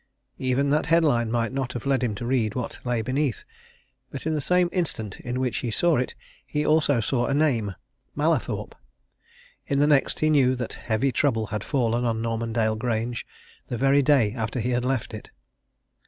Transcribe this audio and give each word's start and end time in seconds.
Even 0.39 0.69
that 0.69 0.87
headline 0.87 1.29
might 1.29 1.51
not 1.53 1.73
have 1.73 1.85
led 1.85 2.01
him 2.03 2.15
to 2.15 2.25
read 2.25 2.55
what 2.55 2.79
lay 2.83 3.03
beneath. 3.03 3.43
But 4.09 4.25
in 4.25 4.33
the 4.33 4.41
same 4.41 4.67
instant 4.71 5.19
in 5.19 5.39
which 5.39 5.57
he 5.57 5.69
saw 5.69 5.97
it 5.97 6.15
he 6.43 6.65
also 6.65 7.01
saw 7.01 7.27
a 7.27 7.35
name 7.35 7.75
Mallathorpe. 8.15 8.73
In 9.67 9.77
the 9.77 9.85
next 9.85 10.19
he 10.21 10.31
knew 10.31 10.55
that 10.55 10.73
heavy 10.73 11.11
trouble 11.11 11.45
had 11.53 11.63
fallen 11.63 12.03
on 12.03 12.19
Normandale 12.19 12.77
Grange, 12.77 13.27
the 13.67 13.77
very 13.77 14.01
day 14.01 14.33
after 14.33 14.59
he 14.59 14.71
had 14.71 14.83
left 14.83 15.13
it. 15.13 15.29